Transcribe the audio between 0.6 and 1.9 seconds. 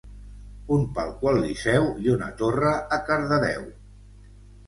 Un palco al Liceu